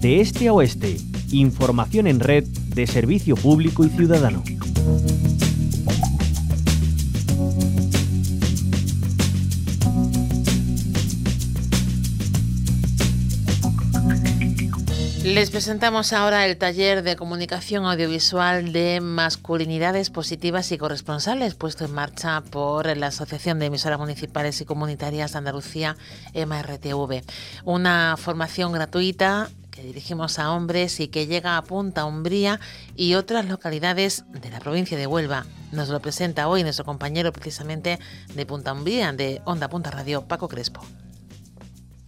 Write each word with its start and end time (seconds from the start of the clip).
De 0.00 0.22
este 0.22 0.48
a 0.48 0.54
oeste, 0.54 0.96
información 1.30 2.06
en 2.06 2.20
red 2.20 2.44
de 2.44 2.86
servicio 2.86 3.36
público 3.36 3.84
y 3.84 3.90
ciudadano. 3.90 4.42
Les 15.22 15.50
presentamos 15.50 16.14
ahora 16.14 16.46
el 16.46 16.56
taller 16.56 17.02
de 17.02 17.16
comunicación 17.16 17.84
audiovisual 17.84 18.72
de 18.72 19.02
masculinidades 19.02 20.08
positivas 20.08 20.72
y 20.72 20.78
corresponsables 20.78 21.54
puesto 21.54 21.84
en 21.84 21.92
marcha 21.92 22.42
por 22.50 22.96
la 22.96 23.08
Asociación 23.08 23.58
de 23.58 23.66
Emisoras 23.66 23.98
Municipales 23.98 24.60
y 24.62 24.64
Comunitarias 24.64 25.32
de 25.32 25.38
Andalucía, 25.38 25.96
MRTV. 26.34 27.22
Una 27.64 28.16
formación 28.18 28.72
gratuita 28.72 29.50
que 29.70 29.82
dirigimos 29.82 30.38
a 30.38 30.52
hombres 30.52 31.00
y 31.00 31.08
que 31.08 31.26
llega 31.26 31.56
a 31.56 31.62
Punta 31.62 32.04
Umbría 32.04 32.60
y 32.96 33.14
otras 33.14 33.46
localidades 33.46 34.24
de 34.30 34.50
la 34.50 34.60
provincia 34.60 34.98
de 34.98 35.06
Huelva. 35.06 35.46
Nos 35.72 35.88
lo 35.88 36.00
presenta 36.00 36.48
hoy 36.48 36.62
nuestro 36.62 36.84
compañero 36.84 37.32
precisamente 37.32 37.98
de 38.34 38.46
Punta 38.46 38.72
Umbría, 38.72 39.12
de 39.12 39.40
Onda 39.44 39.68
Punta 39.68 39.90
Radio, 39.90 40.22
Paco 40.26 40.48
Crespo. 40.48 40.82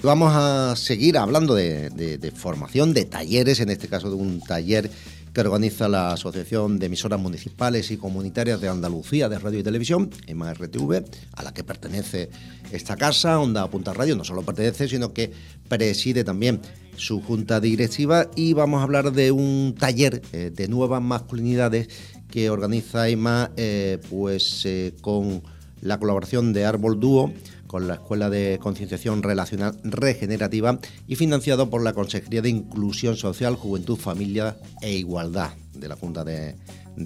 Vamos 0.03 0.33
a 0.35 0.75
seguir 0.75 1.17
hablando 1.17 1.55
de, 1.55 2.33
formación, 2.35 2.93
de 2.93 3.05
talleres, 3.05 3.61
en 3.61 3.71
este 3.71 3.87
caso 3.87 4.11
de 4.11 4.17
un 4.17 4.41
taller 4.41 4.91
que 5.33 5.41
organiza 5.41 5.89
la 5.89 6.13
Asociación 6.13 6.79
de 6.79 6.87
Emisoras 6.87 7.21
Municipales 7.21 7.91
y 7.91 7.97
Comunitarias 7.97 8.61
de 8.61 8.69
Andalucía 8.69 9.29
de 9.29 9.39
Radio 9.39 9.61
y 9.61 9.63
Televisión, 9.63 10.11
MRTV, 10.33 11.05
a 11.35 11.43
la 11.43 11.55
que 11.55 11.65
pertenece 11.65 12.31
esta 12.71 12.97
casa, 12.97 13.41
Onda 13.41 13.69
Punta 13.71 13.93
Radio, 13.95 14.17
no 14.17 14.25
solo 14.25 14.43
pertenece, 14.43 14.89
sino 14.89 15.13
que 15.13 15.33
preside 15.69 16.25
también 16.25 16.61
su 16.97 17.23
junta 17.23 17.61
directiva. 17.61 18.29
Y 18.37 18.53
vamos 18.53 18.81
a 18.81 18.85
hablar 18.85 19.13
de 19.13 19.33
un 19.33 19.75
taller 19.79 20.23
eh, 20.33 20.51
de 20.55 20.69
nuevas 20.69 21.03
masculinidades 21.03 21.89
que 22.31 22.51
organiza 22.51 23.09
EMA 23.09 23.53
eh, 23.57 23.99
pues, 24.11 24.63
eh, 24.65 24.95
con 25.01 25.43
la 25.81 25.99
colaboración 25.99 26.53
de 26.53 26.65
Árbol 26.65 27.01
Dúo, 27.01 27.33
con 27.73 27.89
la 27.89 27.95
Escuela 27.95 28.29
de 28.29 28.59
Concienciación 28.61 29.23
Relacional 29.23 29.79
Regenerativa 29.83 30.79
y 31.09 31.17
financiado 31.17 31.71
por 31.71 31.83
la 31.83 31.95
Consejería 31.95 32.43
de 32.43 32.51
Inclusión 32.51 33.17
Social, 33.17 33.57
Juventud, 33.57 33.97
Familia 33.97 34.59
e 34.83 34.93
Igualdad 34.93 35.53
de 35.73 35.89
la 35.89 35.97
Junta 35.97 36.23
de, 36.23 36.55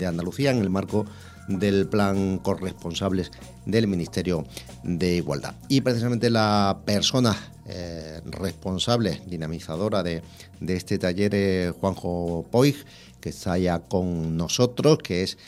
Andalucía 0.04 0.50
en 0.50 0.58
el 0.58 0.68
marco 0.68 1.06
del 1.46 1.86
plan 1.86 2.38
corresponsables 2.38 3.30
del 3.64 3.86
Ministerio 3.86 4.44
de 4.82 5.14
Igualdad. 5.14 5.54
Y 5.68 5.82
precisamente 5.82 6.30
la 6.30 6.80
persona 6.84 7.36
eh, 7.66 8.20
responsable, 8.24 9.22
dinamizadora 9.24 10.02
de, 10.02 10.24
este 10.66 10.98
taller 10.98 11.32
es 11.36 11.70
Juanjo 11.76 12.44
Poig, 12.50 12.74
que 13.20 13.28
está 13.28 13.56
ya 13.56 13.78
con 13.78 14.36
nosotros, 14.36 14.98
que 14.98 15.22
es 15.22 15.38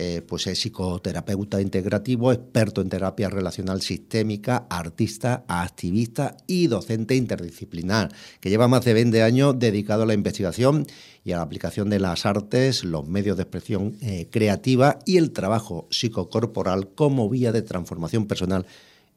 eh, 0.00 0.22
pues 0.22 0.46
es 0.46 0.60
psicoterapeuta 0.60 1.60
integrativo, 1.60 2.30
experto 2.30 2.80
en 2.82 2.88
terapia 2.88 3.28
relacional 3.28 3.82
sistémica, 3.82 4.68
artista, 4.70 5.44
activista 5.48 6.36
y 6.46 6.68
docente 6.68 7.16
interdisciplinar, 7.16 8.08
que 8.38 8.48
lleva 8.48 8.68
más 8.68 8.84
de 8.84 8.94
20 8.94 9.24
años 9.24 9.58
dedicado 9.58 10.04
a 10.04 10.06
la 10.06 10.14
investigación 10.14 10.86
y 11.24 11.32
a 11.32 11.38
la 11.38 11.42
aplicación 11.42 11.90
de 11.90 11.98
las 11.98 12.26
artes, 12.26 12.84
los 12.84 13.08
medios 13.08 13.36
de 13.36 13.42
expresión 13.42 13.96
eh, 14.00 14.28
creativa 14.30 15.00
y 15.04 15.16
el 15.16 15.32
trabajo 15.32 15.88
psicocorporal 15.90 16.90
como 16.94 17.28
vía 17.28 17.50
de 17.50 17.62
transformación 17.62 18.28
personal 18.28 18.66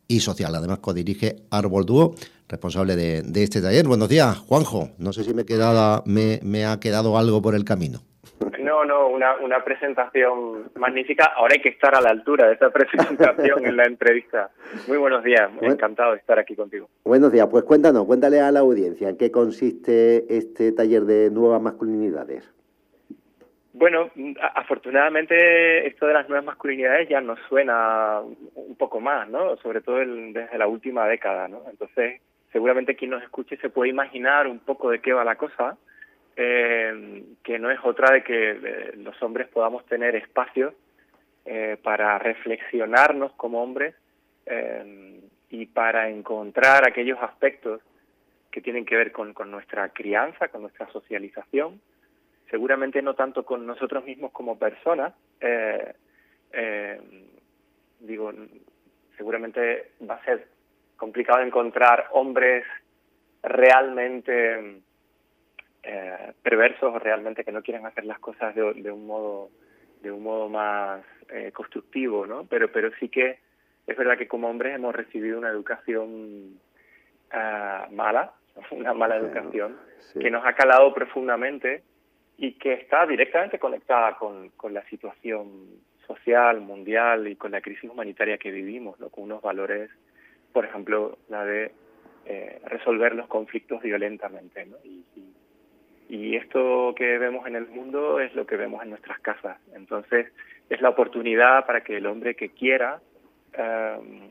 y 0.08 0.22
social. 0.22 0.56
Además, 0.56 0.80
codirige 0.80 1.44
Árbol 1.52 1.86
Dúo, 1.86 2.16
responsable 2.48 2.96
de, 2.96 3.44
este 3.44 3.62
taller. 3.62 3.88
Buenos 3.88 4.10
días, 4.10 4.36
Juanjo. 4.36 4.90
No 4.98 5.14
sé 5.14 5.24
si 5.26 5.32
me, 5.36 6.40
me 6.42 6.66
ha 6.66 6.80
quedado 6.80 7.20
algo 7.20 7.40
por 7.40 7.54
el 7.54 7.66
camino. 7.66 8.02
No, 8.82 8.86
no, 8.86 9.08
una, 9.10 9.36
una 9.36 9.64
presentación 9.64 10.72
magnífica. 10.76 11.34
Ahora 11.36 11.54
hay 11.54 11.62
que 11.62 11.70
estar 11.70 11.94
a 11.96 12.02
la 12.02 12.10
altura 12.10 12.48
de 12.48 12.54
esa 12.56 12.70
presentación 12.74 13.66
en 13.66 13.78
la 13.78 13.84
entrevista. 13.84 14.50
Muy 14.88 14.98
buenos 14.98 15.24
días, 15.24 15.52
encantado 15.62 16.14
de 16.14 16.18
estar 16.18 16.40
aquí 16.40 16.56
contigo. 16.56 16.90
Buenos 17.04 17.32
días, 17.32 17.48
pues 17.52 17.64
cuéntanos, 17.64 18.06
cuéntale 18.06 18.40
a 18.40 18.52
la 18.52 18.62
audiencia 18.62 19.10
en 19.10 19.18
qué 19.18 19.30
consiste 19.30 20.36
este 20.36 20.72
taller 20.72 21.04
de 21.04 21.30
nuevas 21.30 21.62
masculinidades. 21.62 22.52
Bueno, 23.74 24.10
afortunadamente 24.56 25.88
esto 25.88 26.08
de 26.08 26.14
las 26.14 26.28
nuevas 26.28 26.46
masculinidades 26.46 27.08
ya 27.08 27.22
nos 27.22 27.40
suena 27.50 28.22
un 28.56 28.76
poco 28.78 29.00
más, 29.00 29.30
¿no? 29.30 29.58
Sobre 29.58 29.82
todo 29.82 29.98
desde 29.98 30.58
la 30.58 30.68
última 30.68 31.08
década, 31.08 31.48
¿no? 31.48 31.62
Entonces, 31.70 32.22
seguramente 32.52 32.96
quien 32.96 33.12
nos 33.12 33.24
escuche 33.24 33.58
se 33.58 33.70
puede 33.70 33.92
imaginar 33.92 34.48
un 34.48 34.60
poco 34.60 34.90
de 34.90 35.00
qué 35.00 35.14
va 35.14 35.24
la 35.24 35.36
cosa 35.36 35.78
eh, 36.36 37.24
que 37.44 37.60
no 37.60 37.70
es 37.70 37.80
otra 37.84 38.14
de 38.14 38.24
que 38.24 38.52
eh, 38.52 38.94
los 38.98 39.22
hombres 39.22 39.48
podamos 39.50 39.86
tener 39.86 40.16
espacios 40.16 40.74
eh, 41.46 41.78
para 41.82 42.18
reflexionarnos 42.20 43.34
como 43.34 43.62
hombres 43.62 43.96
eh, 44.46 45.20
y 45.50 45.66
para 45.66 46.10
encontrar 46.10 46.88
aquellos 46.88 47.20
aspectos 47.22 47.82
que 48.52 48.62
tienen 48.62 48.86
que 48.86 48.96
ver 48.96 49.12
con, 49.12 49.34
con 49.34 49.50
nuestra 49.50 49.90
crianza, 49.90 50.50
con 50.50 50.62
nuestra 50.62 50.90
socialización, 50.92 51.82
seguramente 52.50 53.02
no 53.02 53.14
tanto 53.16 53.44
con 53.46 53.66
nosotros 53.66 54.04
mismos 54.04 54.32
como 54.32 54.60
personas, 54.60 55.14
digo, 58.00 58.34
seguramente 59.16 59.92
va 60.10 60.16
a 60.16 60.26
ser 60.26 60.48
complicado 60.98 61.42
encontrar 61.42 62.08
hombres 62.12 62.66
realmente 63.42 64.82
eh, 65.84 66.34
perversos 66.44 66.94
o 66.94 67.00
realmente 67.00 67.44
que 67.44 67.52
no 67.52 67.64
quieren 67.64 67.86
hacer 67.86 68.06
las 68.06 68.20
cosas 68.20 68.54
de, 68.54 68.92
un 68.92 69.08
modo 69.08 69.50
de 70.02 70.12
un 70.12 70.24
modo 70.24 70.48
más 70.48 71.04
eh, 71.30 71.52
constructivo, 71.52 72.28
¿no? 72.28 72.46
Pero 72.46 72.72
pero 72.72 72.92
sí 73.00 73.10
que 73.10 73.40
es 73.88 73.98
verdad 73.98 74.18
que 74.18 74.28
como 74.28 74.50
hombres 74.50 74.76
hemos 74.76 74.94
recibido 74.94 75.40
una 75.40 75.50
educación 75.50 76.60
ah, 77.32 77.88
mala, 77.92 78.34
una 78.72 78.94
mala 78.94 79.18
educación 79.18 79.78
que 80.20 80.30
nos 80.30 80.46
ha 80.46 80.54
calado 80.54 80.94
profundamente 80.94 81.84
y 82.38 82.54
que 82.54 82.74
está 82.74 83.06
directamente 83.06 83.60
conectada 83.60 84.16
con, 84.18 84.50
con 84.50 84.74
la 84.74 84.84
situación 84.86 85.82
social, 86.06 86.62
mundial 86.62 87.28
y 87.28 87.36
con 87.36 87.52
la 87.52 87.62
crisis 87.62 87.90
humanitaria 87.90 88.38
que 88.38 88.52
vivimos, 88.52 89.00
¿no? 89.00 89.10
con 89.10 89.24
unos 89.26 89.42
valores, 89.42 89.90
por 90.52 90.66
ejemplo, 90.66 91.18
la 91.30 91.46
de 91.46 91.72
eh, 92.26 92.62
resolver 92.66 93.16
los 93.16 93.28
conflictos 93.28 93.82
violentamente. 93.82 94.66
¿no? 94.66 94.78
y, 94.84 95.06
y 95.16 95.34
esto 96.36 96.94
que 96.96 97.18
vemos 97.18 97.48
en 97.48 97.56
el 97.56 97.68
mundo 97.68 98.20
es 98.20 98.36
lo 98.36 98.46
que 98.46 98.58
vemos 98.58 98.84
en 98.84 98.90
nuestras 98.90 99.20
casas. 99.20 99.58
Entonces, 99.74 100.28
es 100.70 100.82
la 100.82 100.90
oportunidad 100.90 101.66
para 101.66 101.82
que 101.82 101.96
el 101.98 102.06
hombre 102.06 102.36
que 102.36 102.50
quiera 102.50 103.00
em, 103.54 104.30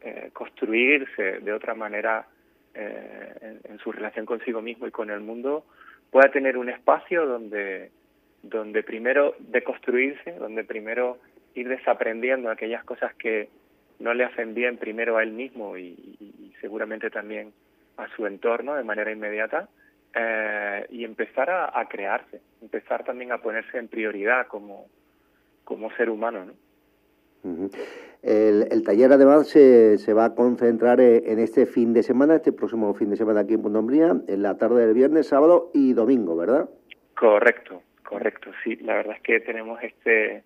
eh, 0.00 0.30
construirse 0.32 1.40
de 1.40 1.52
otra 1.52 1.74
manera 1.74 2.26
eh, 2.74 3.58
en, 3.64 3.78
su 3.80 3.92
relación 3.92 4.24
consigo 4.24 4.62
mismo 4.62 4.86
y 4.86 4.90
con 4.90 5.10
el 5.10 5.20
mundo 5.20 5.66
pueda 6.10 6.30
tener 6.30 6.56
un 6.56 6.70
espacio 6.70 7.26
donde, 7.26 7.90
donde 8.42 8.82
primero 8.82 9.34
deconstruirse, 9.38 10.32
donde 10.32 10.64
primero 10.64 11.18
ir 11.54 11.68
desaprendiendo 11.68 12.50
aquellas 12.50 12.84
cosas 12.84 13.14
que 13.16 13.50
no 13.98 14.14
le 14.14 14.24
hacen 14.24 14.54
bien 14.54 14.78
primero 14.78 15.18
a 15.18 15.22
él 15.22 15.32
mismo 15.32 15.76
y 15.76 16.54
seguramente 16.60 17.10
también 17.10 17.52
a 17.98 18.08
su 18.16 18.26
entorno 18.26 18.74
de 18.74 18.84
manera 18.84 19.12
inmediata 19.12 19.68
eh, 20.14 20.86
y 20.90 21.04
empezar 21.04 21.50
a, 21.50 21.88
crearse, 21.88 22.40
empezar 22.60 23.04
también 23.04 23.32
a 23.32 23.38
ponerse 23.38 23.78
en 23.78 23.88
prioridad 23.88 24.46
como, 24.46 24.86
como 25.64 25.90
ser 25.92 26.10
humano. 26.10 26.44
¿no? 26.44 26.52
el, 28.22 28.82
taller 28.84 29.12
además 29.12 29.48
se, 29.48 29.98
se, 29.98 30.12
va 30.12 30.26
a 30.26 30.34
concentrar 30.34 31.00
en 31.00 31.38
este 31.38 31.66
fin 31.66 31.92
de 31.92 32.02
semana, 32.02 32.36
este 32.36 32.52
próximo 32.52 32.94
fin 32.94 33.10
de 33.10 33.16
semana 33.16 33.40
aquí 33.40 33.54
en 33.54 33.62
Puntombría, 33.62 34.14
en 34.28 34.42
la 34.42 34.56
tarde 34.58 34.86
del 34.86 34.94
viernes, 34.94 35.28
sábado 35.28 35.70
y 35.74 35.92
domingo, 35.94 36.36
¿verdad? 36.36 36.68
Correcto, 37.14 37.82
correcto, 38.02 38.50
sí. 38.62 38.76
La 38.76 38.94
verdad 38.94 39.16
es 39.16 39.22
que 39.22 39.40
tenemos 39.40 39.82
este 39.82 40.44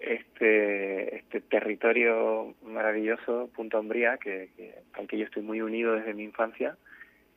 este 0.00 1.16
este 1.16 1.40
territorio 1.42 2.54
maravilloso, 2.62 3.48
Punta 3.54 3.78
Umbría, 3.78 4.18
que, 4.18 4.50
que, 4.56 4.74
aunque 4.94 5.16
yo 5.16 5.24
estoy 5.24 5.42
muy 5.42 5.62
unido 5.62 5.94
desde 5.94 6.12
mi 6.12 6.24
infancia, 6.24 6.76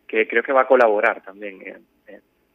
que 0.07 0.27
creo 0.27 0.43
que 0.43 0.53
va 0.53 0.61
a 0.61 0.67
colaborar 0.67 1.21
también 1.21 1.83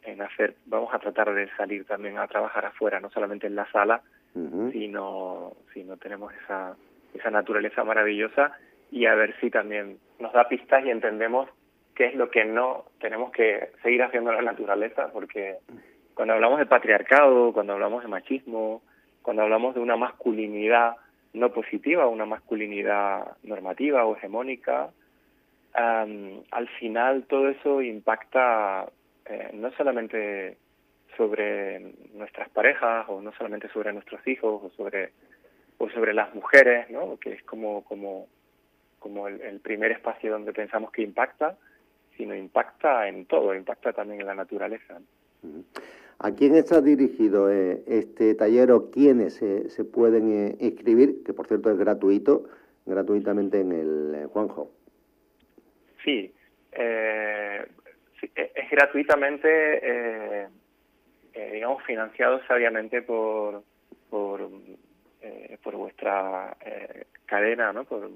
en, 0.02 0.22
hacer, 0.22 0.54
vamos 0.66 0.92
a 0.92 0.98
tratar 0.98 1.32
de 1.32 1.48
salir 1.56 1.84
también 1.84 2.18
a 2.18 2.26
trabajar 2.26 2.64
afuera, 2.66 2.98
no 2.98 3.10
solamente 3.10 3.46
en 3.46 3.54
la 3.54 3.70
sala, 3.70 4.02
sino, 4.72 5.52
sino 5.72 5.96
tenemos 5.96 6.32
esa, 6.42 6.74
esa 7.14 7.30
naturaleza 7.30 7.84
maravillosa 7.84 8.52
y 8.90 9.06
a 9.06 9.14
ver 9.14 9.34
si 9.40 9.50
también 9.50 9.98
nos 10.18 10.32
da 10.32 10.48
pistas 10.48 10.84
y 10.84 10.90
entendemos 10.90 11.48
qué 11.94 12.06
es 12.06 12.14
lo 12.14 12.30
que 12.30 12.44
no 12.44 12.84
tenemos 13.00 13.30
que 13.32 13.70
seguir 13.82 14.02
haciendo 14.02 14.30
en 14.30 14.36
la 14.36 14.52
naturaleza, 14.52 15.10
porque 15.12 15.56
cuando 16.14 16.34
hablamos 16.34 16.58
de 16.58 16.66
patriarcado, 16.66 17.52
cuando 17.52 17.74
hablamos 17.74 18.02
de 18.02 18.08
machismo, 18.08 18.82
cuando 19.22 19.42
hablamos 19.42 19.74
de 19.74 19.80
una 19.80 19.96
masculinidad 19.96 20.96
no 21.32 21.52
positiva, 21.52 22.06
una 22.08 22.26
masculinidad 22.26 23.36
normativa 23.42 24.04
o 24.04 24.16
hegemónica, 24.16 24.90
al 25.74 26.68
final 26.78 27.24
todo 27.24 27.48
eso 27.48 27.80
impacta 27.82 28.86
eh, 29.26 29.50
no 29.54 29.70
solamente 29.72 30.56
sobre 31.16 31.94
nuestras 32.14 32.48
parejas 32.50 33.06
o 33.08 33.20
no 33.20 33.32
solamente 33.32 33.68
sobre 33.68 33.92
nuestros 33.92 34.26
hijos 34.26 34.62
o 34.64 34.70
sobre 34.76 35.12
o 35.78 35.88
sobre 35.90 36.14
las 36.14 36.34
mujeres, 36.34 36.90
¿no? 36.90 37.18
que 37.18 37.32
es 37.32 37.42
como 37.44 37.82
como 37.84 38.28
como 38.98 39.26
el, 39.26 39.58
primer 39.60 39.90
espacio 39.90 40.30
donde 40.30 40.52
pensamos 40.52 40.92
que 40.92 41.02
impacta, 41.02 41.56
sino 42.16 42.36
impacta 42.36 43.08
en 43.08 43.26
todo, 43.26 43.52
impacta 43.52 43.92
también 43.92 44.20
en 44.20 44.28
la 44.28 44.34
naturaleza. 44.36 45.00
¿A 46.20 46.30
quién 46.30 46.54
está 46.54 46.80
dirigido 46.80 47.50
eh, 47.50 47.82
este 47.88 48.36
taller 48.36 48.70
o 48.70 48.90
quiénes 48.92 49.34
se 49.34 49.84
pueden 49.84 50.30
eh, 50.30 50.56
inscribir? 50.60 51.24
Que 51.24 51.32
por 51.32 51.48
cierto 51.48 51.72
es 51.72 51.78
gratuito, 51.78 52.44
gratuitamente 52.86 53.60
en 53.60 53.72
el 53.72 54.14
eh, 54.14 54.26
Juanjo. 54.26 54.70
Sí, 56.04 56.32
e, 56.72 57.64
es 58.34 58.70
gratuitamente, 58.70 60.48
digamos, 61.52 61.82
financiado 61.84 62.44
sabiamente 62.46 63.02
por, 63.02 63.62
por, 64.10 64.48
por 65.62 65.76
vuestra 65.76 66.56
cadena, 67.26 67.72
¿no? 67.72 67.84
Por 67.84 68.10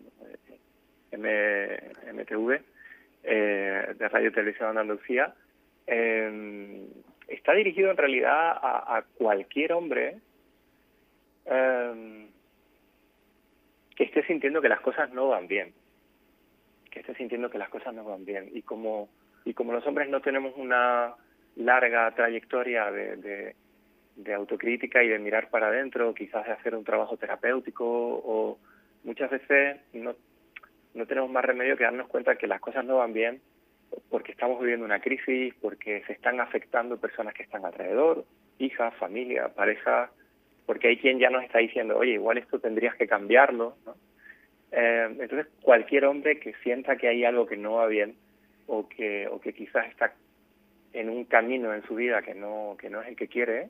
MTV 1.13 2.61
de 3.23 4.09
Radio 4.09 4.33
Televisión 4.33 4.69
Andalucía. 4.79 5.35
Eh, 5.87 6.87
está 7.29 7.53
dirigido 7.53 7.91
en 7.91 7.97
realidad 7.97 8.59
a, 8.61 9.05
cualquier 9.19 9.73
hombre 9.73 10.17
em, 11.45 12.29
que 13.95 14.05
esté 14.05 14.25
sintiendo 14.27 14.61
que 14.61 14.69
las 14.69 14.81
cosas 14.81 15.11
no 15.13 15.29
van 15.29 15.47
bien, 15.47 15.73
que 16.97 17.01
esté 17.01 17.15
sintiendo 17.15 17.51
que 17.51 17.59
las 17.59 17.69
cosas 17.69 17.93
no 17.95 18.05
van 18.05 18.25
bien. 18.25 18.49
Y 18.55 18.63
como, 18.63 19.11
y 19.45 19.53
como 19.53 19.75
los 19.75 19.87
hombres 19.87 20.09
no 20.09 20.23
tenemos 20.23 20.55
una 20.57 21.15
larga 21.57 22.11
trayectoria 22.13 22.91
de, 22.91 23.55
de, 24.17 24.35
autocrítica 24.35 25.05
y 25.05 25.09
de 25.09 25.19
mirar 25.19 25.51
para 25.51 25.69
adentro, 25.69 26.15
quizás 26.15 26.47
de 26.47 26.53
hacer 26.53 26.75
un 26.75 26.85
trabajo 26.85 27.19
terapéutico 27.19 27.85
o 27.85 28.59
muchas 29.05 29.31
veces 29.31 29.79
no, 29.93 30.15
no 30.95 31.07
tenemos 31.07 31.31
más 31.31 31.45
remedio 31.45 31.77
que 31.77 31.85
darnos 31.85 32.09
cuenta 32.09 32.37
que 32.37 32.47
las 32.47 32.61
cosas 32.61 32.83
no 32.87 32.97
van 32.97 33.13
bien 33.13 33.43
porque 34.09 34.33
estamos 34.33 34.59
viviendo 34.59 34.87
una 34.87 35.01
crisis, 35.01 35.55
porque 35.61 36.03
se 36.07 36.15
están 36.15 36.41
afectando 36.41 36.99
personas 36.99 37.35
que 37.35 37.43
están 37.43 37.67
alrededor, 37.67 38.25
hijas, 38.59 38.95
familia, 38.95 39.49
pareja, 39.49 40.11
porque 40.65 40.89
hay 40.89 40.97
quien 40.97 41.19
ya 41.19 41.29
nos 41.29 41.45
está 41.45 41.59
diciendo, 41.59 41.99
oye, 41.99 42.13
igual 42.13 42.39
esto 42.39 42.59
tendrías 42.59 42.95
que 42.97 43.07
cambiarlo. 43.07 43.77
¿no? 43.85 43.95
Eh, 44.73 45.17
entonces, 45.19 45.47
cualquier 45.63 46.05
hombre 46.05 46.39
que 46.41 46.55
sienta 46.63 46.97
que 46.97 47.09
hay 47.09 47.25
algo 47.25 47.47
que 47.47 47.57
no 47.57 47.75
va 47.75 47.87
bien 47.87 48.17
o 48.67 48.89
que, 48.89 49.29
o 49.29 49.41
que 49.41 49.53
quizás 49.53 49.87
está 49.87 50.13
en 50.93 51.11
un 51.11 51.25
camino 51.25 51.75
en 51.75 51.83
su 51.85 51.95
vida 51.95 52.23
que 52.23 52.35
no, 52.35 52.77
que 52.79 52.91
no 52.91 53.01
es 53.03 53.09
el 53.09 53.17
que 53.17 53.29
quiere, 53.29 53.69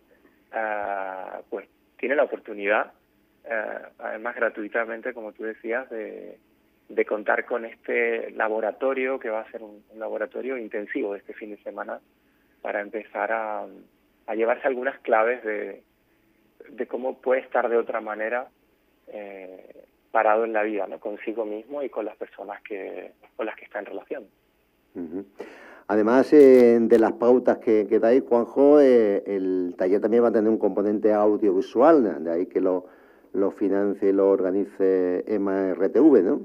uh, 0.53 1.43
pues 1.51 1.69
tiene 1.99 2.15
la 2.15 2.25
oportunidad, 2.25 2.93
uh, 3.45 3.87
además 3.99 4.37
gratuitamente, 4.37 5.13
como 5.13 5.33
tú 5.33 5.43
decías, 5.43 5.91
de, 5.91 6.39
de 6.89 7.05
contar 7.05 7.45
con 7.45 7.65
este 7.65 8.31
laboratorio, 8.31 9.19
que 9.19 9.31
va 9.31 9.41
a 9.41 9.51
ser 9.51 9.63
un, 9.63 9.83
laboratorio 9.97 10.57
intensivo 10.57 11.17
este 11.17 11.35
fin 11.35 11.51
de 11.51 11.63
semana, 11.63 12.01
para 12.63 12.81
empezar 12.81 13.33
a, 13.33 13.67
a 14.27 14.35
llevarse 14.35 14.67
algunas 14.67 14.99
claves 15.01 15.43
de, 15.43 15.83
de, 16.69 16.87
cómo 16.87 17.21
puede 17.21 17.41
estar 17.41 17.69
de 17.69 17.77
otra 17.77 18.01
manera 18.01 18.49
eh, 19.09 19.86
parado 20.17 20.47
en 20.47 20.55
la 20.55 20.63
vida, 20.63 20.87
¿no? 20.87 20.99
consigo 20.99 21.45
mismo 21.45 21.83
y 21.83 21.91
con 21.91 22.07
las 22.07 22.17
personas 22.17 22.63
que, 22.63 23.13
con 23.37 23.45
las 23.45 23.55
que 23.55 23.67
está 23.67 23.81
en 23.81 23.85
relación. 23.85 24.25
Además 25.89 26.33
eh, 26.33 26.79
de 26.81 26.99
las 26.99 27.13
pautas 27.13 27.59
que, 27.59 27.87
que 27.87 27.99
dais, 27.99 28.23
Juanjo, 28.27 28.81
eh, 28.81 29.23
el 29.27 29.75
taller 29.77 30.01
también 30.01 30.25
va 30.25 30.29
a 30.29 30.33
tener 30.33 30.49
un 30.49 30.59
componente 30.59 31.13
audiovisual, 31.13 32.25
de 32.25 32.33
ahí 32.33 32.47
que 32.47 32.63
lo, 32.63 32.87
lo 33.35 33.51
financie 33.51 34.09
y 34.09 34.13
lo 34.15 34.31
organice 34.31 35.23
EMA 35.27 35.75
RTV, 35.75 36.23
¿no? 36.23 36.41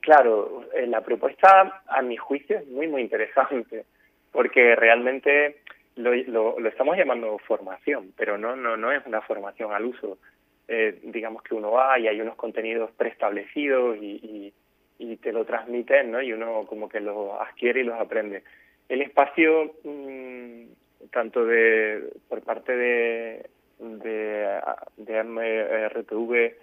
Claro, 0.00 0.64
eh, 0.74 0.86
la 0.86 1.00
propuesta, 1.00 1.84
a 1.86 2.02
mi 2.02 2.18
juicio, 2.18 2.58
es 2.58 2.68
muy, 2.68 2.86
muy 2.86 3.00
interesante, 3.00 3.86
porque 4.30 4.76
realmente 4.76 5.62
lo, 5.96 6.12
lo, 6.14 6.68
estamos 6.68 6.98
llamando 6.98 7.38
formación, 7.38 8.12
pero 8.14 8.36
no, 8.36 8.56
no, 8.56 8.76
no 8.76 8.92
es 8.92 9.06
una 9.06 9.22
formación 9.22 9.72
al 9.72 9.86
uso. 9.86 10.18
Eh, 10.66 10.98
digamos 11.04 11.42
que 11.42 11.54
uno 11.54 11.72
va 11.72 11.98
y 11.98 12.08
hay 12.08 12.20
unos 12.20 12.36
contenidos 12.36 12.90
preestablecidos 12.92 13.98
y, 13.98 14.52
y, 14.98 15.16
te 15.18 15.32
lo 15.32 15.44
transmiten, 15.44 16.10
¿no? 16.10 16.20
Y 16.20 16.32
uno 16.32 16.66
como 16.66 16.88
que 16.88 17.00
los 17.00 17.40
adquiere 17.40 17.80
y 17.80 17.84
los 17.84 17.98
aprende. 17.98 18.42
El 18.88 19.02
espacio, 19.02 19.74
mm, 19.84 20.64
tanto 21.10 21.44
de 21.44 22.10
por 22.28 22.42
parte 22.42 22.76
de, 22.76 23.46
de, 23.78 24.60
de 24.96 25.22
MRTV 25.22 26.54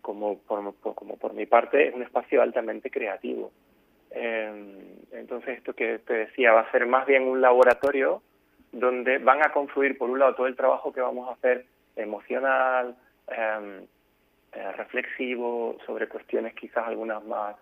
como 0.00 0.38
por, 0.38 0.74
como 0.94 1.16
por 1.16 1.32
mi 1.32 1.46
parte, 1.46 1.88
es 1.88 1.94
un 1.94 2.02
espacio 2.02 2.42
altamente 2.42 2.90
creativo. 2.90 3.52
Em, 4.10 4.76
entonces, 5.12 5.58
esto 5.58 5.72
que 5.72 5.98
te 5.98 6.12
decía, 6.12 6.52
va 6.52 6.60
a 6.60 6.70
ser 6.70 6.86
más 6.86 7.06
bien 7.06 7.24
un 7.24 7.40
laboratorio 7.40 8.22
donde 8.70 9.18
van 9.18 9.44
a 9.44 9.52
confluir, 9.52 9.98
por 9.98 10.10
un 10.10 10.18
lado, 10.18 10.34
todo 10.34 10.46
el 10.46 10.56
trabajo 10.56 10.92
que 10.92 11.00
vamos 11.00 11.28
a 11.28 11.32
hacer 11.32 11.64
emocional, 11.96 12.94
em, 12.94 12.96
eh, 13.28 14.72
reflexivo, 14.72 15.78
sobre 15.86 16.08
cuestiones 16.08 16.54
quizás 16.54 16.86
algunas 16.86 17.24
más 17.24 17.56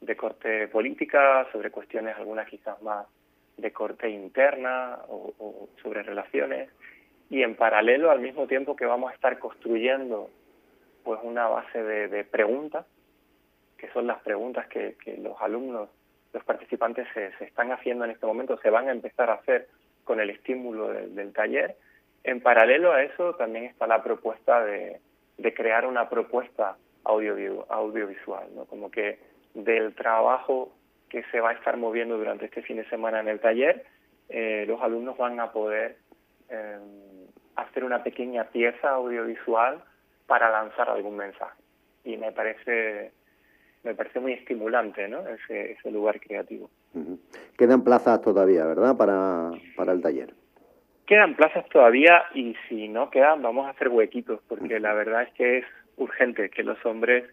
de 0.00 0.16
corte 0.16 0.68
política, 0.68 1.46
sobre 1.52 1.70
cuestiones 1.70 2.16
algunas 2.16 2.48
quizás 2.48 2.80
más 2.82 3.06
de 3.56 3.72
corte 3.72 4.08
interna 4.08 4.98
o, 5.08 5.68
sobre 5.82 6.02
relaciones, 6.02 6.70
y 7.28 7.42
en 7.42 7.54
paralelo, 7.54 8.10
al 8.10 8.20
mismo 8.20 8.46
tiempo 8.46 8.74
que 8.74 8.86
vamos 8.86 9.10
a 9.10 9.14
estar 9.14 9.38
construyendo 9.38 10.30
pues 11.04 11.20
una 11.22 11.46
base 11.48 11.82
de, 11.82 12.24
preguntas, 12.24 12.86
que 13.76 13.88
son 13.92 14.06
las 14.06 14.20
preguntas 14.22 14.66
que, 14.68 14.96
los 15.22 15.40
alumnos, 15.40 15.88
los 16.32 16.44
participantes 16.44 17.06
se, 17.14 17.32
están 17.40 17.72
haciendo 17.72 18.04
en 18.04 18.10
este 18.10 18.26
momento, 18.26 18.58
se 18.58 18.70
van 18.70 18.88
a 18.88 18.92
empezar 18.92 19.30
a 19.30 19.34
hacer 19.34 19.68
con 20.04 20.20
el 20.20 20.30
estímulo 20.30 20.88
del 20.88 21.32
taller. 21.32 21.76
En 22.24 22.40
paralelo 22.40 22.92
a 22.92 23.02
eso 23.02 23.34
también 23.34 23.64
está 23.64 23.86
la 23.86 24.02
propuesta 24.02 24.64
de, 24.64 25.00
crear 25.54 25.86
una 25.86 26.08
propuesta 26.08 26.76
audio, 27.04 27.66
audiovisual, 27.70 28.48
¿no? 28.54 28.66
como 28.66 28.90
que 28.90 29.18
del 29.54 29.94
trabajo 29.94 30.72
que 31.08 31.24
se 31.30 31.40
va 31.40 31.50
a 31.50 31.54
estar 31.54 31.76
moviendo 31.76 32.18
durante 32.18 32.44
este 32.44 32.62
fin 32.62 32.76
de 32.76 32.88
semana 32.88 33.20
en 33.20 33.28
el 33.28 33.40
taller, 33.40 33.84
eh, 34.28 34.64
los 34.68 34.80
alumnos 34.80 35.16
van 35.16 35.40
a 35.40 35.50
poder 35.50 35.96
eh, 36.50 36.78
hacer 37.56 37.84
una 37.84 38.02
pequeña 38.02 38.44
pieza 38.44 38.90
audiovisual 38.90 39.82
para 40.26 40.50
lanzar 40.50 40.88
algún 40.90 41.16
mensaje. 41.16 41.58
Y 42.04 42.16
me 42.16 42.32
parece 42.32 43.12
me 43.82 43.94
parece 43.94 44.20
muy 44.20 44.34
estimulante 44.34 45.08
¿no? 45.08 45.26
ese, 45.26 45.72
ese 45.72 45.90
lugar 45.90 46.20
creativo. 46.20 46.68
Quedan 47.56 47.82
plazas 47.82 48.20
todavía, 48.20 48.66
¿verdad?, 48.66 48.94
para 48.96 49.92
el 49.92 50.02
taller. 50.02 50.34
Quedan 51.10 51.34
plazas 51.34 51.68
todavía 51.70 52.22
y 52.34 52.54
si 52.68 52.86
no 52.86 53.10
quedan 53.10 53.42
vamos 53.42 53.66
a 53.66 53.70
hacer 53.70 53.88
huequitos 53.88 54.40
porque 54.46 54.78
la 54.78 54.94
verdad 54.94 55.24
es 55.24 55.32
que 55.32 55.58
es 55.58 55.64
urgente 55.96 56.50
que 56.50 56.62
los 56.62 56.78
hombres 56.86 57.24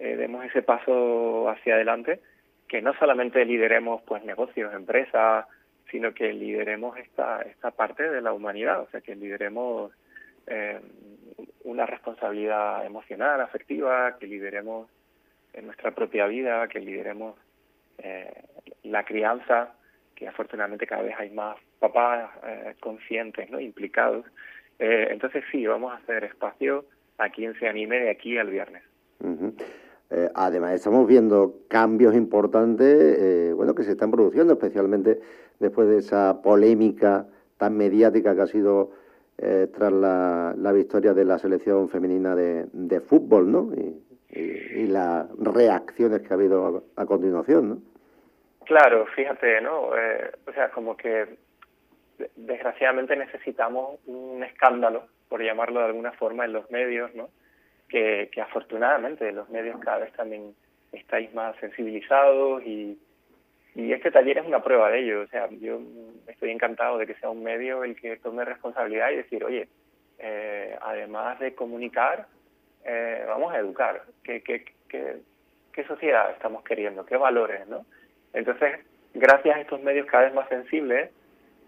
eh, 0.00 0.16
demos 0.16 0.44
ese 0.44 0.62
paso 0.62 1.48
hacia 1.48 1.76
adelante, 1.76 2.20
que 2.66 2.82
no 2.82 2.92
solamente 2.94 3.44
lideremos 3.44 4.02
pues 4.02 4.24
negocios, 4.24 4.74
empresas, 4.74 5.46
sino 5.92 6.12
que 6.12 6.32
lideremos 6.32 6.98
esta, 6.98 7.42
esta 7.42 7.70
parte 7.70 8.10
de 8.10 8.20
la 8.20 8.32
humanidad, 8.32 8.80
o 8.80 8.88
sea, 8.90 9.00
que 9.00 9.14
lideremos 9.14 9.92
eh, 10.48 10.80
una 11.62 11.86
responsabilidad 11.86 12.84
emocional, 12.84 13.40
afectiva, 13.40 14.18
que 14.18 14.26
lideremos 14.26 14.90
en 15.52 15.66
nuestra 15.66 15.92
propia 15.92 16.26
vida, 16.26 16.66
que 16.66 16.80
lideremos 16.80 17.36
eh, 17.98 18.42
la 18.82 19.04
crianza, 19.04 19.74
que 20.16 20.26
afortunadamente 20.26 20.88
cada 20.88 21.02
vez 21.02 21.14
hay 21.16 21.30
más 21.30 21.56
papás 21.80 22.30
eh, 22.46 22.74
conscientes, 22.78 23.50
¿no? 23.50 23.58
implicados. 23.58 24.24
Eh, 24.78 25.08
entonces 25.10 25.42
sí, 25.50 25.66
vamos 25.66 25.92
a 25.92 25.96
hacer 25.96 26.24
espacio 26.24 26.84
a 27.18 27.28
quien 27.30 27.58
se 27.58 27.68
anime 27.68 27.98
de 27.98 28.10
aquí 28.10 28.38
al 28.38 28.48
viernes. 28.48 28.82
además, 30.34 30.72
estamos 30.72 31.06
viendo 31.06 31.56
cambios 31.68 32.14
importantes, 32.14 33.54
bueno, 33.54 33.74
que 33.74 33.82
se 33.82 33.92
están 33.92 34.10
produciendo, 34.10 34.54
especialmente 34.54 35.20
después 35.58 35.88
de 35.88 35.98
esa 35.98 36.40
polémica 36.42 37.26
tan 37.58 37.76
mediática 37.76 38.34
que 38.34 38.40
ha 38.40 38.46
sido 38.46 38.92
eh, 39.42 39.68
tras 39.74 39.90
la, 39.90 40.54
la, 40.54 40.70
victoria 40.72 41.14
de 41.14 41.24
la 41.24 41.38
selección 41.38 41.88
femenina 41.88 42.34
de, 42.34 42.66
de 42.74 43.00
fútbol, 43.00 43.50
¿no? 43.50 43.70
Y, 43.74 44.02
y, 44.38 44.86
las 44.86 45.26
reacciones 45.38 46.20
que 46.20 46.28
ha 46.28 46.36
habido 46.36 46.84
a, 46.94 47.06
continuación, 47.06 47.68
¿no? 47.68 47.78
Claro, 48.66 49.06
fíjate, 49.06 49.62
¿no? 49.62 49.96
Eh, 49.96 50.30
o 50.46 50.52
sea, 50.52 50.70
como 50.70 50.94
que 50.94 51.26
desgraciadamente 52.36 53.16
necesitamos 53.16 53.98
un 54.06 54.42
escándalo, 54.44 55.06
por 55.28 55.42
llamarlo 55.42 55.80
de 55.80 55.86
alguna 55.86 56.12
forma, 56.12 56.44
en 56.44 56.52
los 56.52 56.70
medios, 56.70 57.14
¿no? 57.14 57.28
Que, 57.88 58.30
que 58.32 58.40
afortunadamente 58.40 59.32
los 59.32 59.48
medios 59.50 59.78
cada 59.80 59.98
vez 59.98 60.12
también 60.12 60.54
estáis 60.92 61.32
más 61.34 61.56
sensibilizados 61.56 62.62
y, 62.64 62.98
Y 63.74 63.92
este 63.92 64.10
taller 64.10 64.38
es 64.38 64.46
una 64.46 64.62
prueba 64.62 64.90
de 64.90 65.00
ello. 65.00 65.22
O 65.22 65.26
sea, 65.28 65.48
yo 65.50 65.80
estoy 66.26 66.50
encantado 66.50 66.98
de 66.98 67.06
que 67.06 67.14
sea 67.14 67.30
un 67.30 67.42
medio 67.42 67.84
el 67.84 67.94
que 67.94 68.16
tome 68.16 68.44
responsabilidad 68.44 69.10
y 69.10 69.16
decir, 69.16 69.44
oye, 69.44 69.68
eh, 70.18 70.76
además 70.80 71.38
de 71.38 71.54
comunicar, 71.54 72.26
eh, 72.84 73.24
vamos 73.26 73.54
a 73.54 73.58
educar. 73.58 74.02
¿Qué, 74.24 74.42
qué, 74.42 74.64
qué, 74.88 75.20
¿Qué 75.72 75.84
sociedad 75.84 76.32
estamos 76.32 76.64
queriendo? 76.64 77.06
¿Qué 77.06 77.16
valores? 77.16 77.66
¿no? 77.68 77.86
Entonces, 78.32 78.80
gracias 79.14 79.56
a 79.56 79.60
estos 79.60 79.80
medios 79.82 80.06
cada 80.06 80.24
vez 80.24 80.34
más 80.34 80.48
sensibles, 80.48 81.10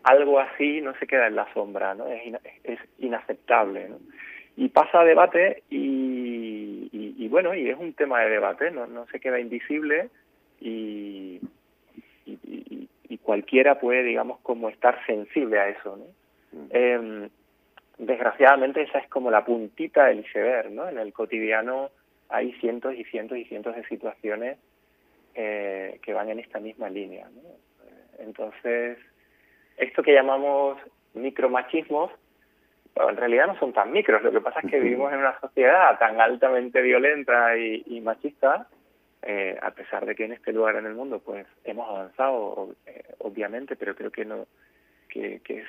algo 0.04 0.40
así 0.40 0.80
no 0.80 0.94
se 0.94 1.06
queda 1.06 1.26
en 1.26 1.36
la 1.36 1.52
sombra, 1.52 1.94
¿no? 1.94 2.06
Es, 2.08 2.22
es 2.64 2.78
inaceptable, 2.98 3.88
¿no? 3.88 3.98
Y 4.56 4.68
pasa 4.68 5.00
a 5.00 5.04
debate 5.04 5.62
y, 5.70 6.88
y, 6.92 7.28
bueno, 7.28 7.54
y 7.54 7.70
es 7.70 7.78
un 7.78 7.94
tema 7.94 8.20
de 8.20 8.30
debate, 8.30 8.70
no, 8.70 8.86
no 8.86 9.06
se 9.06 9.18
queda 9.18 9.40
invisible 9.40 10.10
y, 10.60 11.40
y, 12.26 12.88
y, 13.08 13.18
cualquiera 13.18 13.80
puede, 13.80 14.02
digamos, 14.02 14.40
como 14.40 14.68
estar 14.68 14.98
sensible 15.06 15.58
a 15.58 15.68
eso, 15.68 15.96
¿no? 15.96 16.04
Eh, 16.70 17.30
desgraciadamente 17.96 18.82
esa 18.82 18.98
es 18.98 19.08
como 19.08 19.30
la 19.30 19.44
puntita 19.44 20.06
del 20.06 20.20
iceberg, 20.20 20.70
¿no? 20.70 20.88
En 20.88 20.98
el 20.98 21.12
cotidiano 21.14 21.90
hay 22.28 22.52
cientos 22.54 22.94
y 22.94 23.04
cientos 23.04 23.38
y 23.38 23.44
cientos 23.44 23.74
de 23.74 23.84
situaciones 23.84 24.58
eh, 25.34 25.98
que 26.02 26.12
van 26.12 26.28
en 26.28 26.40
esta 26.40 26.60
misma 26.60 26.90
línea, 26.90 27.26
¿no? 27.30 27.40
Entonces, 28.18 28.98
esto 29.82 30.02
que 30.02 30.14
llamamos 30.14 30.78
micromachismos, 31.14 32.10
en 32.94 33.16
realidad 33.16 33.46
no 33.46 33.58
son 33.58 33.72
tan 33.72 33.90
micros, 33.90 34.22
lo 34.22 34.32
que 34.32 34.40
pasa 34.40 34.60
es 34.60 34.70
que 34.70 34.80
vivimos 34.80 35.12
en 35.12 35.20
una 35.20 35.38
sociedad 35.40 35.98
tan 35.98 36.20
altamente 36.20 36.82
violenta 36.82 37.56
y, 37.56 38.00
machista, 38.00 38.68
eh, 39.22 39.58
a 39.60 39.70
pesar 39.70 40.04
de 40.04 40.14
que 40.14 40.24
en 40.24 40.32
este 40.32 40.52
lugar 40.52 40.76
en 40.76 40.86
el 40.86 40.94
mundo 40.94 41.20
pues 41.20 41.46
hemos 41.64 41.88
avanzado, 41.88 42.74
eh, 42.86 43.02
obviamente, 43.18 43.76
pero 43.76 43.94
creo 43.94 44.10
que 44.10 44.24
no 44.24 44.46
que, 45.08 45.40
que 45.44 45.64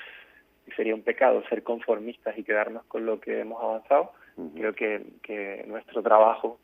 sería 0.76 0.96
un 0.96 1.04
pecado 1.04 1.44
ser 1.50 1.64
conformistas 1.64 2.38
y 2.38 2.44
quedarnos 2.44 2.86
con 2.86 3.06
lo 3.06 3.20
que 3.20 3.42
hemos 3.42 3.62
avanzado. 3.62 4.14
Creo 4.56 4.74
que, 4.74 5.04
que 5.22 5.64
nuestro 5.68 6.02
trabajo 6.02 6.60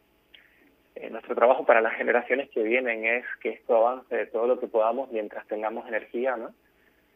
eh, 0.95 1.09
nuestro 1.09 1.35
trabajo 1.35 1.65
para 1.65 1.81
las 1.81 1.93
generaciones 1.93 2.49
que 2.49 2.61
vienen 2.61 3.05
es 3.05 3.25
que 3.41 3.49
esto 3.49 3.77
avance 3.77 4.25
todo 4.27 4.47
lo 4.47 4.59
que 4.59 4.67
podamos 4.67 5.09
mientras 5.11 5.47
tengamos 5.47 5.87
energía, 5.87 6.35
¿no? 6.35 6.53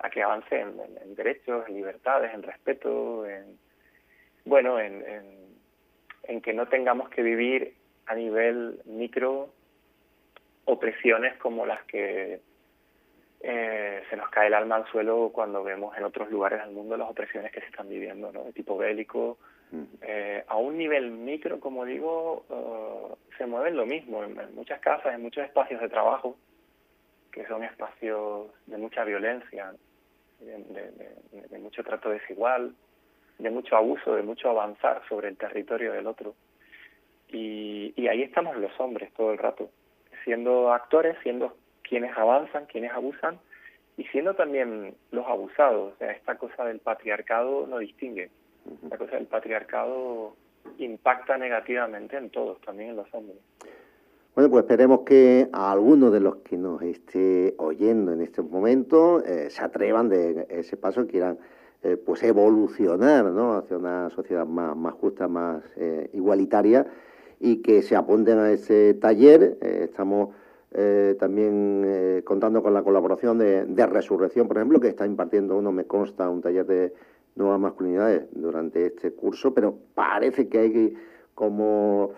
A 0.03 0.09
que 0.09 0.21
avance 0.21 0.59
en, 0.59 1.15
derechos, 1.15 1.67
en 1.67 1.75
libertades, 1.75 2.33
en 2.33 2.43
respeto, 2.43 3.25
en 3.25 3.57
bueno, 4.45 4.79
en, 4.79 5.03
en, 6.23 6.41
que 6.41 6.53
no 6.53 6.67
tengamos 6.67 7.09
que 7.09 7.23
vivir 7.23 7.73
a 8.05 8.15
nivel 8.15 8.81
micro 8.85 9.49
opresiones 10.65 11.37
como 11.37 11.65
las 11.65 11.81
que 11.83 12.41
eh, 13.41 14.03
se 14.09 14.15
nos 14.17 14.29
cae 14.29 14.47
el 14.47 14.53
alma 14.53 14.75
al 14.75 14.87
suelo 14.87 15.31
cuando 15.33 15.63
vemos 15.63 15.97
en 15.97 16.03
otros 16.03 16.29
lugares 16.29 16.59
del 16.59 16.71
mundo 16.71 16.97
las 16.97 17.09
opresiones 17.09 17.51
que 17.51 17.61
se 17.61 17.67
están 17.67 17.89
viviendo, 17.89 18.31
¿no? 18.31 18.43
De 18.43 18.53
tipo 18.53 18.77
bélico, 18.77 19.37
eh, 20.01 20.43
a 20.47 20.55
un 20.57 20.77
nivel 20.77 21.09
micro, 21.11 21.59
como 21.59 21.83
digo, 21.83 22.45
uh, 22.49 23.15
se 23.37 23.47
mueven 23.47 23.75
lo 23.75 23.87
mismo 23.87 24.23
en, 24.23 24.53
muchas 24.53 24.79
casas, 24.79 25.15
en 25.15 25.21
muchos 25.21 25.43
espacios 25.43 25.81
de 25.81 25.89
trabajo, 25.89 26.37
que 27.31 27.45
son 27.47 27.63
espacios 27.63 28.51
de 28.67 28.77
mucha 28.77 29.03
violencia, 29.03 29.73
de, 30.45 31.59
mucho 31.59 31.83
trato 31.83 32.09
desigual, 32.09 32.73
de 33.39 33.49
mucho 33.49 33.75
abuso, 33.75 34.15
de 34.15 34.23
mucho 34.23 34.49
avanzar 34.49 35.01
sobre 35.07 35.29
el 35.29 35.37
territorio 35.37 35.93
del 35.93 36.07
otro. 36.07 36.35
Y, 37.29 37.93
y 37.95 38.07
ahí 38.07 38.21
estamos 38.21 38.57
los 38.57 38.71
hombres 38.79 39.11
todo 39.13 39.31
el 39.31 39.37
rato, 39.37 39.69
siendo 40.23 40.71
actores, 40.71 41.17
siendo 41.23 41.55
quienes 41.81 42.15
avanzan, 42.17 42.65
quienes 42.65 42.91
abusan, 42.91 43.39
y 43.97 44.03
siendo 44.05 44.35
también 44.35 44.95
los 45.11 45.25
abusados. 45.27 45.93
O 45.93 45.97
sea, 45.97 46.11
esta 46.11 46.37
cosa 46.37 46.65
del 46.65 46.79
patriarcado 46.79 47.67
no 47.67 47.79
distingue. 47.79 48.29
La 48.89 48.97
cosa 48.97 49.15
del 49.15 49.27
patriarcado 49.27 50.35
impacta 50.77 51.37
negativamente 51.37 52.17
en 52.17 52.29
todos, 52.29 52.59
también 52.61 52.91
en 52.91 52.95
los 52.95 53.13
hombres. 53.13 53.37
Bueno, 54.35 54.49
pues 54.49 54.63
esperemos 54.63 55.01
que 55.01 55.47
a 55.51 55.71
alguno 55.71 56.09
de 56.09 56.19
los 56.19 56.37
que 56.37 56.57
nos 56.57 56.81
esté 56.81 57.53
oyendo 57.59 58.11
en 58.13 58.21
este 58.21 58.41
momento 58.41 59.23
eh, 59.23 59.51
se 59.51 59.63
atrevan 59.63 60.09
de 60.09 60.47
ese 60.49 60.75
paso, 60.75 61.05
quieran 61.05 61.37
eh, 61.83 61.97
pues 62.03 62.23
evolucionar 62.23 63.25
¿no? 63.25 63.53
hacia 63.53 63.77
una 63.77 64.09
sociedad 64.09 64.47
más, 64.47 64.93
justa, 64.95 65.27
más 65.27 65.63
eh, 65.75 66.09
igualitaria 66.13 66.87
y 67.39 67.57
que 67.61 67.83
se 67.83 67.95
apunten 67.95 68.39
a 68.39 68.49
ese 68.49 68.95
taller. 68.95 69.59
estamos 69.61 70.29
también 71.19 72.23
contando 72.25 72.63
con 72.63 72.73
la 72.73 72.81
colaboración 72.81 73.37
de, 73.37 73.65
de, 73.65 73.85
Resurrección, 73.85 74.47
por 74.47 74.57
ejemplo, 74.57 74.79
que 74.79 74.87
está 74.87 75.05
impartiendo 75.05 75.55
uno, 75.55 75.71
me 75.71 75.85
consta, 75.85 76.27
un 76.31 76.41
taller 76.41 76.65
de 76.65 76.93
nuevas 77.35 77.59
masculinidades 77.59 78.25
durante 78.31 78.87
este 78.87 79.11
curso, 79.11 79.53
pero 79.53 79.77
parece 79.93 80.47
que 80.47 80.57
hay 80.57 80.93
como, 81.35 82.13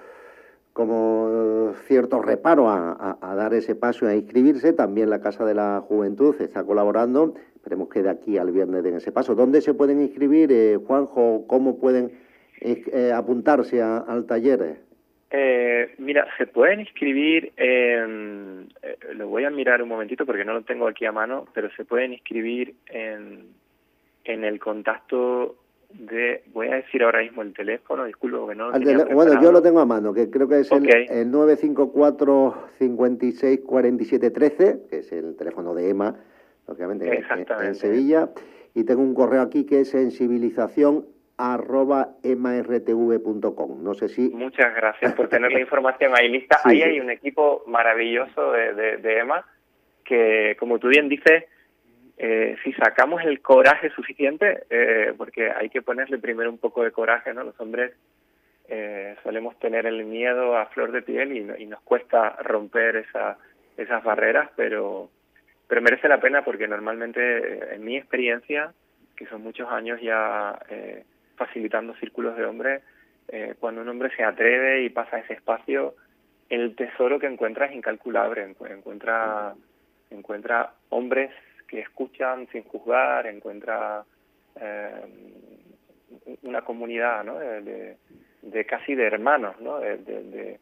como 0.75 1.73
cierto 1.87 2.21
reparo 2.21 2.69
a, 2.69 3.17
dar 3.21 3.53
ese 3.53 3.75
paso 3.75 4.05
y 4.05 4.09
a 4.09 4.15
inscribirse. 4.15 4.73
También 4.73 5.09
la 5.09 5.21
Casa 5.21 5.45
de 5.45 5.53
la 5.53 5.81
Juventud 5.87 6.35
está 6.41 6.65
colaborando. 6.65 7.33
Esperemos 7.55 7.87
que 7.87 8.03
de 8.03 8.09
aquí 8.09 8.37
al 8.37 8.51
viernes 8.51 8.83
den 8.83 8.97
ese 8.97 9.13
paso. 9.13 9.35
¿Dónde 9.35 9.61
se 9.61 9.73
pueden 9.73 10.01
inscribir, 10.01 10.51
eh, 10.51 10.77
Juanjo? 10.85 11.45
¿Cómo 11.47 11.79
pueden 11.79 12.11
eh, 12.59 13.13
apuntarse 13.15 13.81
al 13.81 14.25
taller? 14.25 14.75
Eh, 15.31 15.95
mira, 15.97 16.27
se 16.37 16.45
pueden 16.45 16.81
inscribir, 16.81 17.53
en, 17.55 18.67
lo 19.13 19.29
voy 19.29 19.45
a 19.45 19.51
mirar 19.51 19.81
un 19.81 19.87
momentito 19.87 20.25
porque 20.25 20.43
no 20.43 20.51
lo 20.51 20.63
tengo 20.63 20.89
aquí 20.89 21.05
a 21.05 21.13
mano, 21.13 21.45
pero 21.53 21.69
se 21.77 21.85
pueden 21.85 22.11
inscribir 22.11 22.75
en 22.87 23.55
en 24.25 24.43
el 24.43 24.59
contacto 24.59 25.55
de, 25.99 26.43
voy 26.53 26.67
a 26.67 26.75
decir 26.75 27.03
ahora 27.03 27.21
mismo 27.21 27.41
el 27.41 27.53
teléfono, 27.53 28.05
disculpo 28.05 28.47
que 28.47 28.55
no 28.55 28.69
lo 28.69 29.05
Bueno, 29.13 29.41
yo 29.41 29.51
lo 29.51 29.61
tengo 29.61 29.79
a 29.79 29.85
mano, 29.85 30.13
que 30.13 30.29
creo 30.29 30.47
que 30.47 30.59
es 30.59 30.71
el, 30.71 30.87
el 31.09 31.31
954 31.31 32.69
56 32.77 33.61
47 33.65 34.31
13, 34.31 34.79
que 34.89 34.97
es 34.99 35.11
el 35.11 35.35
teléfono 35.35 35.73
de 35.73 35.89
EMA, 35.89 36.15
lógicamente, 36.67 37.23
en, 37.61 37.75
Sevilla, 37.75 38.29
y 38.73 38.83
tengo 38.83 39.01
un 39.01 39.13
correo 39.13 39.41
aquí 39.41 39.65
que 39.65 39.81
es 39.81 39.89
sensibilización 39.89 41.05
arroba 41.37 42.15
emartv.com. 42.23 43.83
No 43.83 43.93
sé 43.93 44.07
si... 44.07 44.29
Muchas 44.29 44.73
gracias 44.75 45.13
por 45.13 45.27
tener 45.27 45.51
la 45.51 45.59
información 45.61 46.13
ahí 46.15 46.29
lista. 46.29 46.59
ahí 46.63 46.81
hay 46.81 46.99
un 46.99 47.09
equipo 47.09 47.63
maravilloso 47.67 48.51
de, 48.51 48.73
de, 48.73 48.97
de 48.97 49.19
EMA 49.19 49.45
que, 50.05 50.55
como 50.59 50.79
tú 50.79 50.87
bien 50.87 51.09
dices, 51.09 51.45
eh, 52.17 52.55
si 52.63 52.71
sacamos 52.73 53.23
el 53.23 53.41
coraje 53.41 53.89
suficiente, 53.91 54.63
eh, 54.69 55.13
porque 55.17 55.51
hay 55.51 55.69
que 55.69 55.81
ponerle 55.81 56.17
primero 56.17 56.49
un 56.49 56.57
poco 56.57 56.83
de 56.83 56.91
coraje, 56.91 57.33
¿no? 57.33 57.43
Los 57.43 57.59
hombres 57.59 57.93
eh, 58.67 59.15
solemos 59.23 59.57
tener 59.59 59.85
el 59.85 60.05
miedo 60.05 60.57
a 60.57 60.67
flor 60.67 60.91
de 60.91 61.01
piel 61.01 61.33
y, 61.33 61.63
y 61.63 61.65
nos 61.65 61.81
cuesta 61.81 62.37
romper 62.41 62.95
esa, 62.95 63.37
esas 63.77 64.03
barreras, 64.03 64.49
pero, 64.55 65.09
pero 65.67 65.81
merece 65.81 66.07
la 66.07 66.19
pena 66.19 66.43
porque 66.43 66.67
normalmente, 66.67 67.19
eh, 67.19 67.75
en 67.75 67.83
mi 67.83 67.97
experiencia, 67.97 68.73
que 69.15 69.25
son 69.27 69.43
muchos 69.43 69.69
años 69.71 69.99
ya 70.01 70.59
eh, 70.69 71.03
facilitando 71.35 71.95
círculos 71.95 72.35
de 72.37 72.45
hombres, 72.45 72.83
eh, 73.27 73.55
cuando 73.59 73.81
un 73.81 73.89
hombre 73.89 74.09
se 74.15 74.23
atreve 74.23 74.83
y 74.83 74.89
pasa 74.89 75.19
ese 75.19 75.33
espacio, 75.33 75.95
el 76.49 76.75
tesoro 76.75 77.19
que 77.19 77.27
encuentra 77.27 77.65
es 77.65 77.73
incalculable, 77.73 78.55
encuentra, 78.69 79.55
encuentra 80.11 80.73
hombres 80.89 81.31
que 81.67 81.81
escuchan 81.81 82.47
sin 82.51 82.63
juzgar, 82.63 83.27
encuentra 83.27 84.03
eh, 84.59 85.05
una 86.43 86.61
comunidad 86.63 87.23
¿no? 87.23 87.37
de, 87.39 88.65
casi 88.65 88.95
de 88.95 89.05
hermanos, 89.05 89.59
¿no? 89.59 89.79
de, 89.79 90.59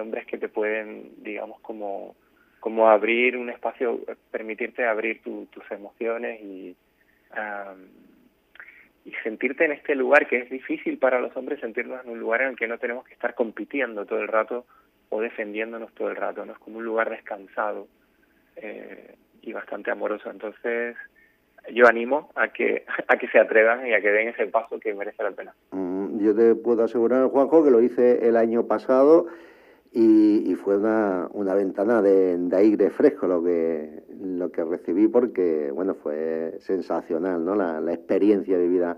hombres 0.00 0.26
que 0.26 0.38
te 0.38 0.48
pueden, 0.48 1.22
digamos, 1.22 1.60
como, 1.60 2.14
como 2.60 2.88
abrir 2.88 3.36
un 3.36 3.50
espacio, 3.50 4.00
permitirte 4.30 4.84
abrir 4.86 5.22
tus 5.22 5.70
emociones 5.70 6.40
y, 6.42 6.76
y 9.04 9.12
sentirte 9.22 9.64
en 9.64 9.72
este 9.72 9.94
lugar 9.94 10.26
que 10.26 10.38
es 10.38 10.50
difícil 10.50 10.98
para 10.98 11.20
los 11.20 11.36
hombres 11.36 11.60
sentirnos 11.60 12.04
en 12.04 12.10
un 12.10 12.20
lugar 12.20 12.42
en 12.42 12.48
el 12.48 12.56
que 12.56 12.66
no 12.66 12.78
tenemos 12.78 13.04
que 13.04 13.12
estar 13.12 13.34
compitiendo 13.34 14.06
todo 14.06 14.20
el 14.20 14.28
rato 14.28 14.66
o 15.10 15.20
defendiéndonos 15.20 15.92
todo 15.94 16.08
el 16.08 16.16
rato, 16.16 16.44
¿no? 16.44 16.52
Es 16.52 16.58
como 16.58 16.78
un 16.78 16.84
lugar 16.84 17.10
descansado. 17.10 17.86
Eh, 18.56 19.14
y 19.46 19.52
bastante 19.52 19.90
amoroso. 19.90 20.30
Entonces, 20.30 20.96
yo 21.72 21.86
animo 21.86 22.30
a 22.34 22.48
que, 22.48 22.84
a 23.08 23.16
que 23.16 23.28
se 23.28 23.38
atrevan 23.38 23.86
y 23.86 23.94
a 23.94 24.00
que 24.00 24.10
den 24.10 24.28
ese 24.28 24.46
paso 24.46 24.78
que 24.78 24.94
merece 24.94 25.22
la 25.22 25.32
pena. 25.32 25.54
Mm, 25.72 26.18
yo 26.18 26.34
te 26.34 26.54
puedo 26.54 26.84
asegurar, 26.84 27.28
Juanjo, 27.28 27.64
que 27.64 27.70
lo 27.70 27.80
hice 27.80 28.26
el 28.26 28.36
año 28.36 28.66
pasado 28.66 29.26
y, 29.92 30.54
fue 30.56 30.76
una, 30.76 31.28
una 31.32 31.54
ventana 31.54 32.02
de, 32.02 32.36
de, 32.36 32.56
aire 32.56 32.90
fresco 32.90 33.28
lo 33.28 33.44
que, 33.44 34.02
lo 34.20 34.50
que 34.50 34.64
recibí 34.64 35.08
porque, 35.08 35.70
bueno, 35.72 35.94
fue 35.94 36.56
sensacional, 36.60 37.44
¿no? 37.44 37.54
La, 37.54 37.80
la 37.80 37.92
experiencia 37.92 38.58
vivida 38.58 38.96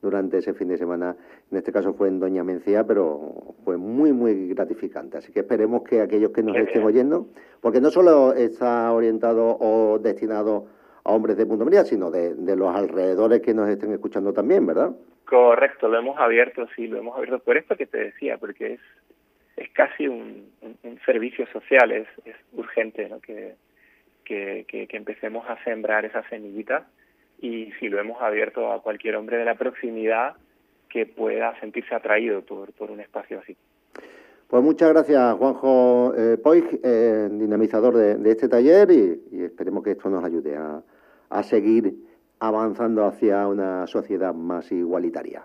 durante 0.00 0.38
ese 0.38 0.54
fin 0.54 0.68
de 0.68 0.76
semana. 0.76 1.16
En 1.50 1.58
este 1.58 1.72
caso 1.72 1.94
fue 1.94 2.08
en 2.08 2.20
Doña 2.20 2.44
Mencía, 2.44 2.84
pero 2.84 3.54
fue 3.64 3.76
muy, 3.76 4.12
muy 4.12 4.48
gratificante. 4.48 5.18
Así 5.18 5.32
que 5.32 5.40
esperemos 5.40 5.82
que 5.82 6.00
aquellos 6.00 6.30
que 6.32 6.42
nos 6.42 6.56
estén 6.56 6.84
oyendo, 6.84 7.28
porque 7.60 7.80
no 7.80 7.90
solo 7.90 8.32
está 8.34 8.92
orientado 8.92 9.56
o 9.58 9.98
destinado 9.98 10.66
a 11.04 11.12
hombres 11.12 11.36
de 11.36 11.46
Punto 11.46 11.64
María, 11.64 11.84
sino 11.84 12.10
de, 12.10 12.34
los 12.56 12.74
alrededores 12.74 13.40
que 13.40 13.54
nos 13.54 13.68
estén 13.68 13.92
escuchando 13.92 14.32
también, 14.32 14.66
¿verdad? 14.66 14.94
Correcto, 15.24 15.88
lo 15.88 15.98
hemos 15.98 16.18
abierto, 16.18 16.66
sí, 16.74 16.86
lo 16.86 16.98
hemos 16.98 17.16
abierto 17.16 17.38
por 17.40 17.56
esto 17.56 17.76
que 17.76 17.86
te 17.86 17.98
decía, 17.98 18.38
porque 18.38 18.74
es, 18.74 18.80
es 19.56 19.70
casi 19.70 20.06
un, 20.06 20.48
servicio 21.04 21.46
social, 21.46 21.92
es, 21.92 22.08
es 22.24 22.36
urgente 22.52 23.08
¿no? 23.08 23.20
que, 23.20 23.54
que, 24.24 24.64
que, 24.68 24.96
empecemos 24.96 25.48
a 25.48 25.62
sembrar 25.64 26.04
esa 26.04 26.22
semillita 26.28 26.86
y 27.40 27.72
si 27.78 27.88
lo 27.88 28.00
hemos 28.00 28.20
abierto 28.20 28.72
a 28.72 28.82
cualquier 28.82 29.16
hombre 29.16 29.36
de 29.36 29.44
la 29.44 29.54
proximidad 29.54 30.36
que 30.88 31.06
pueda 31.06 31.58
sentirse 31.60 31.94
atraído 31.94 32.42
por, 32.42 32.72
por 32.72 32.90
un 32.90 33.00
espacio 33.00 33.40
así. 33.40 33.56
Pues 34.48 34.62
muchas 34.62 34.88
gracias, 34.88 35.34
Juanjo 35.34 36.14
eh, 36.16 36.38
Poig, 36.38 36.80
eh, 36.82 37.28
dinamizador 37.30 37.94
de, 37.94 38.30
este 38.30 38.48
taller, 38.48 38.90
y, 38.90 39.42
esperemos 39.44 39.84
que 39.84 39.90
esto 39.90 40.08
nos 40.08 40.24
ayude 40.24 40.56
a, 40.56 40.82
a 41.28 41.42
seguir 41.42 41.92
avanzando 42.40 43.04
hacia 43.04 43.46
una 43.46 43.86
sociedad 43.86 44.32
más 44.32 44.72
igualitaria. 44.72 45.42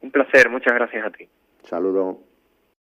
Un 0.00 0.10
placer, 0.10 0.48
muchas 0.48 0.74
gracias 0.74 1.04
a 1.04 1.10
ti. 1.10 1.28
Saludo. 1.64 2.33